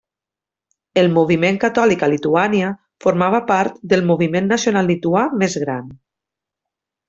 [1.01, 2.71] El moviment catòlic a Lituània
[3.07, 5.97] formava part del moviment nacional lituà més gran.